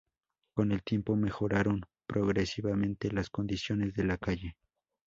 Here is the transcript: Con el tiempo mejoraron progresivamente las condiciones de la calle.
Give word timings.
Con 0.55 0.71
el 0.71 0.81
tiempo 0.81 1.15
mejoraron 1.15 1.85
progresivamente 2.07 3.11
las 3.11 3.29
condiciones 3.29 3.93
de 3.93 4.03
la 4.05 4.17
calle. 4.17 4.57